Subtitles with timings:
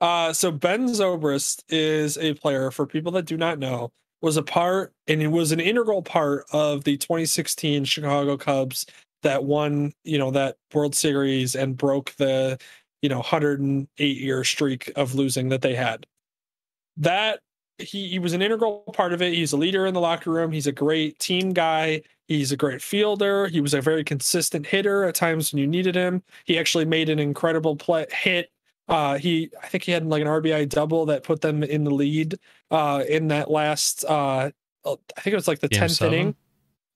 [0.00, 3.92] Uh, so Ben Zobrist is a player for people that do not know
[4.22, 8.86] was a part and it was an integral part of the 2016 Chicago Cubs
[9.22, 12.58] that won, you know, that World Series and broke the,
[13.02, 16.06] you know, 108 year streak of losing that they had.
[16.96, 17.40] That
[17.78, 19.34] he, he was an integral part of it.
[19.34, 20.52] He's a leader in the locker room.
[20.52, 22.02] He's a great team guy.
[22.28, 23.48] He's a great fielder.
[23.48, 26.22] He was a very consistent hitter at times when you needed him.
[26.44, 28.50] He actually made an incredible play hit.
[28.90, 31.90] Uh, he, I think he had like an RBI double that put them in the
[31.90, 32.38] lead
[32.70, 34.04] uh, in that last.
[34.04, 34.50] Uh,
[34.84, 36.34] I think it was like the tenth inning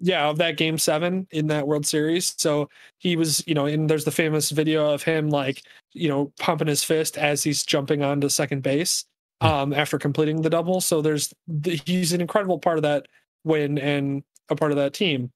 [0.00, 2.68] yeah of that game seven in that world series so
[2.98, 5.62] he was you know and there's the famous video of him like
[5.92, 9.04] you know pumping his fist as he's jumping onto second base
[9.40, 9.46] hmm.
[9.46, 13.06] um after completing the double so there's the, he's an incredible part of that
[13.44, 15.30] win and a part of that team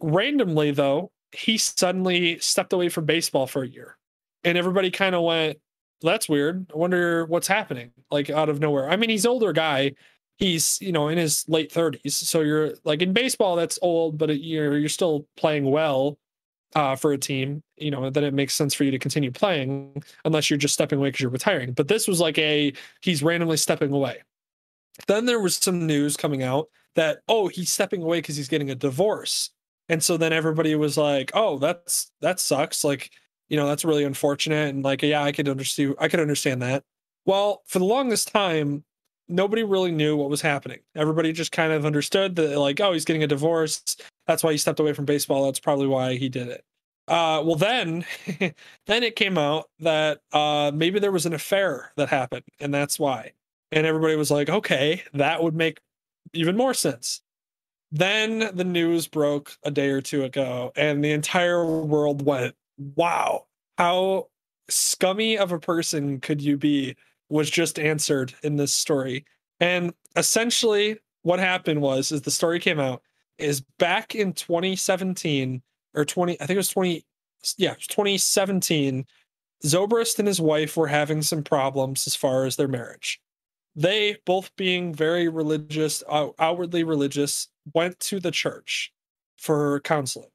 [0.00, 3.96] randomly though he suddenly stepped away from baseball for a year
[4.44, 5.58] and everybody kind of went
[6.02, 6.66] that's weird.
[6.72, 8.88] I wonder what's happening like out of nowhere.
[8.88, 9.92] I mean he's older guy.
[10.38, 14.38] He's you know in his late 30s so you're like in baseball that's old but
[14.38, 16.18] you're you're still playing well
[16.74, 20.02] uh, for a team you know then it makes sense for you to continue playing
[20.24, 21.72] unless you're just stepping away because you're retiring.
[21.72, 24.22] But this was like a he's randomly stepping away.
[25.06, 28.70] Then there was some news coming out that oh he's stepping away because he's getting
[28.70, 29.50] a divorce.
[29.88, 32.84] And so then everybody was like oh that's that sucks.
[32.84, 33.10] Like
[33.48, 36.82] you know that's really unfortunate and like yeah i could understand i could understand that
[37.24, 38.84] well for the longest time
[39.28, 40.80] nobody really knew what was happening.
[40.94, 43.96] Everybody just kind of understood that, like, oh, he's getting a divorce.
[44.26, 45.46] That's why he stepped away from baseball.
[45.46, 46.64] That's probably why he did it.
[47.08, 48.04] Uh, well, then,
[48.86, 52.98] then it came out that uh, maybe there was an affair that happened, and that's
[52.98, 53.32] why.
[53.72, 55.80] And everybody was like, okay, that would make
[56.32, 57.22] even more sense.
[57.92, 63.46] Then the news broke a day or two ago, and the entire world went, wow,
[63.78, 64.28] how
[64.68, 66.96] scummy of a person could you be
[67.28, 69.24] was just answered in this story.
[69.60, 73.02] And essentially what happened was is the story came out
[73.38, 75.62] is back in 2017
[75.94, 77.04] or 20 I think it was 20
[77.58, 79.04] yeah, 2017
[79.64, 83.20] Zobrist and his wife were having some problems as far as their marriage.
[83.74, 88.92] They both being very religious, outwardly religious, went to the church
[89.36, 90.28] for counseling.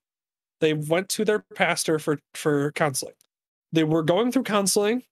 [0.62, 3.16] They went to their pastor for for counseling.
[3.74, 5.04] They were going through counseling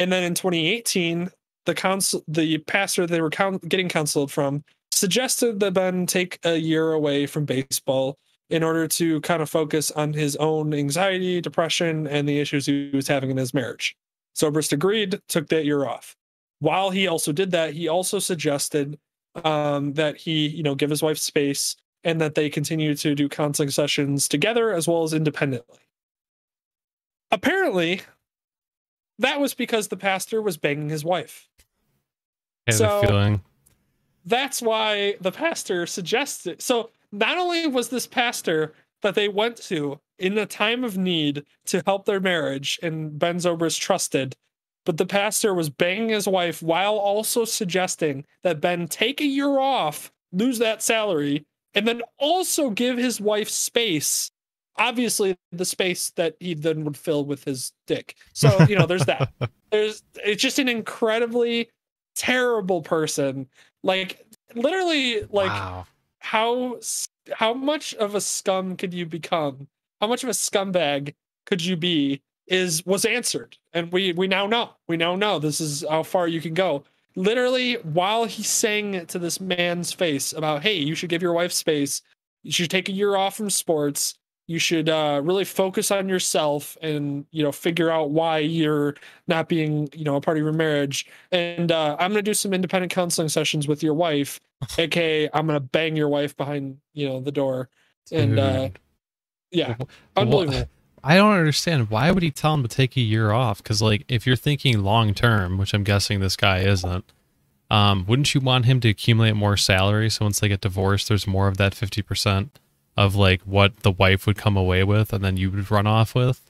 [0.00, 1.30] and then in 2018,
[1.66, 6.92] the council, the pastor they were getting counseled from suggested that Ben take a year
[6.92, 8.16] away from baseball
[8.48, 12.90] in order to kind of focus on his own anxiety, depression, and the issues he
[12.94, 13.94] was having in his marriage.
[14.34, 16.16] Zobrist agreed, took that year off.
[16.60, 18.98] While he also did that, he also suggested
[19.44, 23.28] um, that he, you know, give his wife space and that they continue to do
[23.28, 25.78] counseling sessions together as well as independently.
[27.30, 28.02] Apparently,
[29.18, 31.48] that was because the pastor was banging his wife.
[32.66, 33.42] I so feeling.
[34.24, 36.62] that's why the pastor suggested.
[36.62, 38.72] So not only was this pastor
[39.02, 43.36] that they went to in a time of need to help their marriage, and Ben
[43.36, 44.36] Zobrist trusted,
[44.84, 49.58] but the pastor was banging his wife while also suggesting that Ben take a year
[49.58, 54.30] off, lose that salary, and then also give his wife space
[54.80, 58.16] obviously the space that he then would fill with his dick.
[58.32, 59.32] So, you know, there's that.
[59.70, 61.70] There's it's just an incredibly
[62.16, 63.46] terrible person.
[63.84, 64.26] Like
[64.56, 65.86] literally like wow.
[66.18, 66.80] how
[67.30, 69.68] how much of a scum could you become?
[70.00, 71.14] How much of a scumbag
[71.46, 73.56] could you be is was answered.
[73.72, 74.70] And we we now know.
[74.88, 76.82] We now know this is how far you can go.
[77.16, 81.52] Literally while he's saying to this man's face about, "Hey, you should give your wife
[81.52, 82.02] space.
[82.42, 84.18] You should take a year off from sports."
[84.50, 88.96] you should uh, really focus on yourself and you know figure out why you're
[89.28, 92.34] not being you know a part of your marriage and uh, i'm going to do
[92.34, 94.40] some independent counseling sessions with your wife
[94.78, 97.68] aka i'm going to bang your wife behind you know the door
[98.10, 98.68] and uh,
[99.52, 99.76] yeah
[100.16, 100.68] unbelievable
[101.02, 101.90] I don't understand.
[101.90, 103.62] Why would he tell him to take a year off?
[103.62, 107.04] Because, like, if you're thinking long term, which I'm guessing this guy isn't,
[107.70, 111.26] um, wouldn't you want him to accumulate more salary so once they get divorced, there's
[111.26, 112.50] more of that 50%?
[113.00, 116.14] of like what the wife would come away with and then you would run off
[116.14, 116.40] with.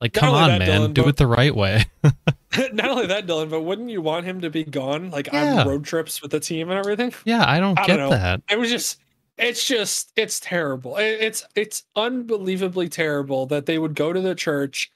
[0.00, 1.86] Like, not come on, that, man, Dylan, do it the right way.
[2.72, 5.62] not only that, Dylan, but wouldn't you want him to be gone, like yeah.
[5.62, 7.14] on road trips with the team and everything?
[7.24, 8.42] Yeah, I don't I get don't that.
[8.48, 9.00] It was just,
[9.38, 10.96] it's just, it's terrible.
[10.96, 14.90] It's it's unbelievably terrible that they would go to the church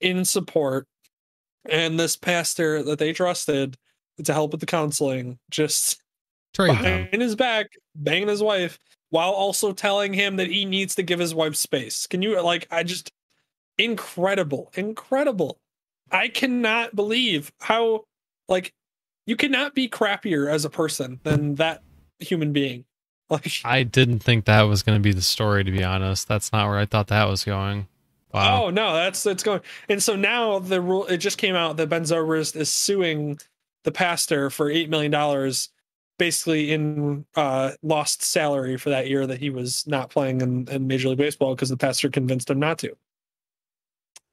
[0.00, 0.86] in support,
[1.68, 3.76] and this pastor that they trusted
[4.24, 6.00] to help with the counseling just
[6.54, 8.78] Trade behind his back, banging his wife
[9.10, 12.06] while also telling him that he needs to give his wife space.
[12.06, 13.12] Can you like I just
[13.78, 15.58] incredible, incredible.
[16.10, 18.04] I cannot believe how
[18.48, 18.72] like
[19.26, 21.82] you cannot be crappier as a person than that
[22.18, 22.84] human being.
[23.32, 26.28] Like I didn't think that was going to be the story, to be honest.
[26.28, 27.88] That's not where I thought that was going.
[28.32, 28.64] Wow.
[28.64, 29.62] Oh no, that's it's going.
[29.88, 33.38] And so now the rule it just came out that Ben Zobrist is suing
[33.84, 35.70] the pastor for eight million dollars,
[36.18, 40.86] basically in uh, lost salary for that year that he was not playing in, in
[40.86, 42.94] Major League Baseball because the pastor convinced him not to.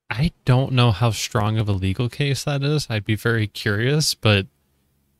[0.09, 2.87] I don't know how strong of a legal case that is.
[2.89, 4.47] I'd be very curious, but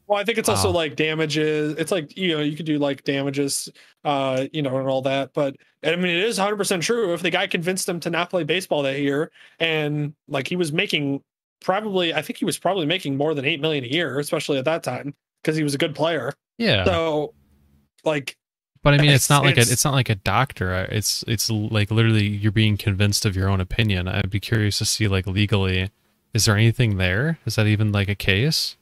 [0.10, 1.76] well, I think it's also like damages.
[1.78, 3.70] It's like you know you could do like damages,
[4.04, 5.32] uh, you know, and all that.
[5.34, 7.14] But I mean, it is 100 percent true.
[7.14, 10.74] If the guy convinced him to not play baseball that year, and like he was
[10.74, 11.22] making
[11.62, 14.66] probably, I think he was probably making more than eight million a year, especially at
[14.66, 15.14] that time
[15.44, 16.34] because he was a good player.
[16.58, 16.84] yeah.
[16.86, 17.34] So,
[18.04, 18.36] like,
[18.82, 20.74] but I mean, it's, it's- not like a, it's- it's not like a doctor.
[20.90, 24.08] It's it's like literally you're being convinced of your own opinion.
[24.08, 25.92] I'd be curious to see like legally,
[26.34, 27.38] is there anything there?
[27.46, 28.76] Is that even like a case?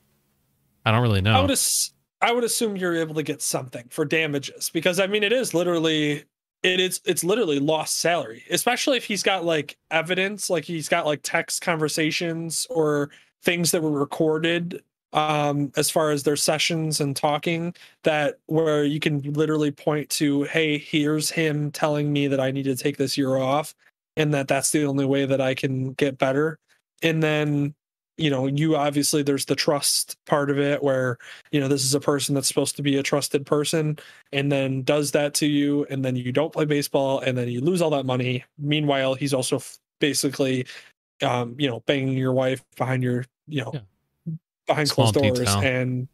[0.88, 1.42] I don't really I know.
[1.42, 1.92] would ass-
[2.22, 5.54] I would assume you're able to get something for damages because I mean it is
[5.54, 6.24] literally
[6.64, 11.06] it is it's literally lost salary, especially if he's got like evidence, like he's got
[11.06, 13.10] like text conversations or
[13.44, 14.82] things that were recorded
[15.14, 17.74] um as far as their sessions and talking
[18.04, 22.64] that where you can literally point to hey here's him telling me that i need
[22.64, 23.74] to take this year off
[24.18, 26.60] and that that's the only way that i can get better
[27.04, 27.74] and then
[28.18, 31.18] you know you obviously there's the trust part of it where
[31.52, 33.98] you know this is a person that's supposed to be a trusted person
[34.34, 37.62] and then does that to you and then you don't play baseball and then you
[37.62, 40.66] lose all that money meanwhile he's also f- basically
[41.22, 44.34] um you know banging your wife behind your you know Yeah.
[44.66, 45.60] behind Small closed doors detail.
[45.62, 46.08] and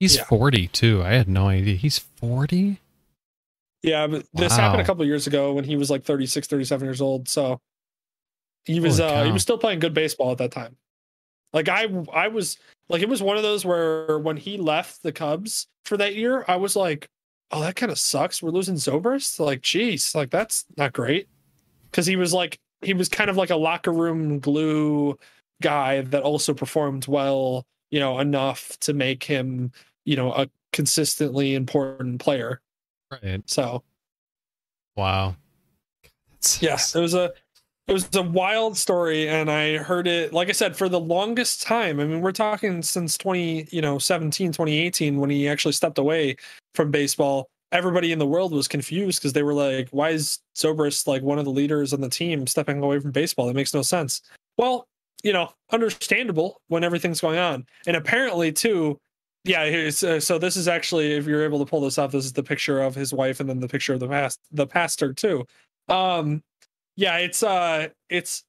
[0.00, 0.24] He's yeah.
[0.24, 1.02] 40 too.
[1.02, 1.74] I had no idea.
[1.74, 2.80] He's 40?
[3.82, 4.86] yeah but this happened a Wow.
[4.86, 7.60] couple years ago when he was like 36 37 years old so
[8.64, 10.76] he was Holy uh he was still playing good baseball at that time
[11.52, 12.58] like i i was
[12.88, 16.44] like it was one of those where when he left the cubs for that year
[16.48, 17.08] i was like
[17.50, 21.28] oh that kind of sucks we're losing zobrist like geez like that's not great
[21.90, 25.18] because he was like he was kind of like a locker room glue
[25.62, 29.72] guy that also performed well you know enough to make him
[30.04, 32.60] you know a consistently important player
[33.10, 33.42] Right.
[33.46, 33.82] so
[34.96, 35.36] Wow.
[36.32, 37.32] That's, yeah it was a
[37.88, 41.62] it was a wild story and i heard it like i said for the longest
[41.62, 41.98] time.
[41.98, 46.36] I mean we're talking since 20 you know 17 2018 when he actually stepped away
[46.74, 47.48] from baseball.
[47.72, 51.38] Everybody in the world was confused because they were like why is Zobrist like one
[51.38, 53.46] of the leaders on the team stepping away from baseball?
[53.46, 54.20] That makes no sense.
[54.58, 54.86] Well
[55.24, 57.66] you know understandable when everything's going on.
[57.86, 58.98] And apparently too
[59.44, 62.34] yeah uh, so this is actually if you're able to pull this up this is
[62.34, 65.46] the picture of his wife and then the picture of the past the pastor too.
[65.88, 66.42] Um
[66.98, 68.42] yeah it's uh it's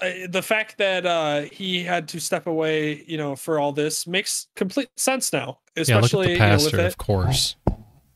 [0.00, 4.06] uh, the fact that uh he had to step away you know for all this
[4.06, 7.56] makes complete sense now yeah, look at especially you know, with it of course.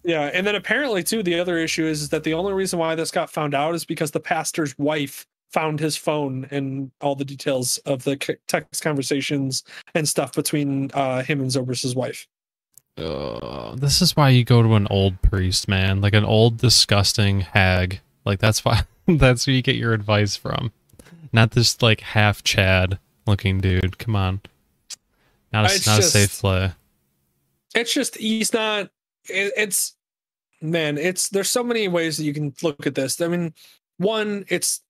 [0.02, 2.94] yeah and then apparently too the other issue is is that the only reason why
[2.96, 7.24] this got found out is because the pastor's wife found his phone and all the
[7.24, 8.16] details of the
[8.48, 9.62] text conversations
[9.94, 12.26] and stuff between uh him and Zobrist's wife
[12.98, 16.00] Uh, this is why you go to an old priest, man.
[16.00, 18.00] Like an old, disgusting hag.
[18.24, 18.84] Like that's why
[19.18, 20.72] that's where you get your advice from.
[21.32, 23.98] Not this like half Chad looking dude.
[23.98, 24.40] Come on.
[25.52, 26.72] Not a, It's not a safe play.
[27.74, 28.90] it's just he's not
[29.28, 29.94] it, it's
[30.60, 33.52] man it's there's so many ways that you can look at this i mean
[33.98, 34.80] one it's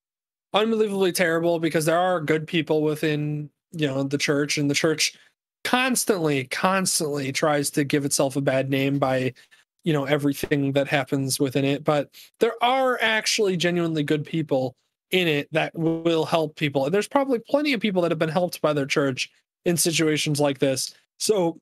[0.55, 5.17] unbelievably terrible because there are good people within you know the church and the church
[5.65, 9.33] constantly constantly tries to give itself a bad name by
[9.87, 14.77] you know everything that happens within it but there are actually genuinely good people
[15.11, 16.85] in it that will help people.
[16.85, 19.31] And there's probably plenty of people that have been helped by their church
[19.65, 20.95] in situations like this.
[21.19, 21.59] So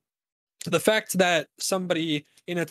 [0.66, 2.66] the fact that somebody in a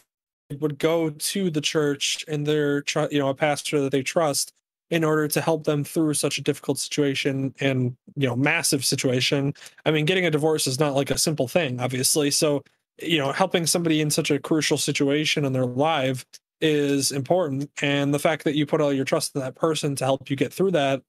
[0.60, 4.54] would go to the church and their you know a pastor that they trust
[4.92, 9.54] in order to help them through such a difficult situation and you know massive situation.
[9.86, 12.30] I mean getting a divorce is not like a simple thing obviously.
[12.30, 12.64] So
[13.02, 16.26] you know helping somebody in such a crucial situation in their life
[16.62, 20.04] is important and the fact that you put all your trust in that person to
[20.04, 21.02] help you get through that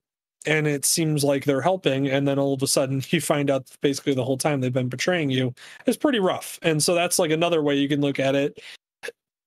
[0.47, 3.71] and it seems like they're helping and then all of a sudden you find out
[3.81, 5.55] basically the whole time they've been betraying you
[5.87, 8.61] is pretty rough and so that's like another way you can look at it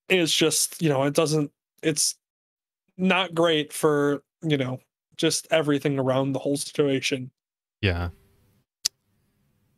[0.10, 1.52] it's just you know it doesn't
[1.84, 2.16] it's
[2.98, 4.80] not great for you know
[5.18, 7.32] just everything around the whole situation
[7.82, 8.10] Yeah.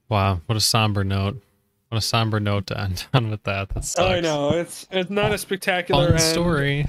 [0.07, 1.41] Wow, what a somber note.
[1.89, 3.69] What a somber note to end on with that.
[3.69, 3.99] That sucks.
[4.07, 6.21] i know it's it's not a spectacular Fun end.
[6.21, 6.87] story.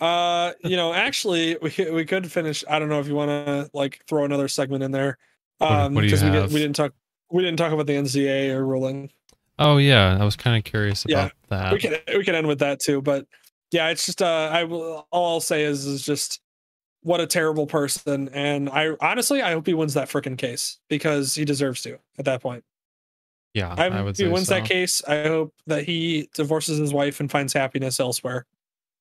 [0.00, 3.28] uh you know actually we, could- we could finish i don't know if you want
[3.30, 5.18] to like throw another segment in there
[5.60, 6.92] um what do you because we, did, we didn't talk
[7.30, 9.08] we didn't talk about the NCAA ruling.
[9.56, 11.72] Oh yeah, I was kind of curious Yeah, about that.
[11.74, 13.26] we can we can end with that too but
[13.70, 16.40] yeah it's just uh i will all i'll say is is just
[17.02, 21.34] what a terrible person and i honestly i hope he wins that freaking case because
[21.34, 22.64] he deserves to at that point
[23.54, 24.54] yeah, i, I would if he say wins so.
[24.54, 28.46] that case i hope that he divorces his wife and finds happiness elsewhere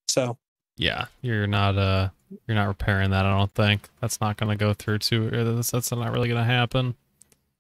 [0.08, 0.38] so
[0.78, 2.10] Yeah, you're not uh
[2.48, 3.26] you're not repairing that.
[3.26, 6.28] I don't think that's not going to go through To or That's, that's not really
[6.30, 6.96] going to happen.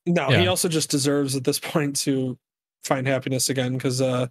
[0.05, 2.37] no he also just deserves at this point to
[2.83, 4.27] find happiness again because uh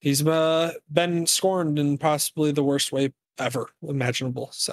[0.00, 4.72] he's uh, been scorned in possibly the worst way ever imaginable so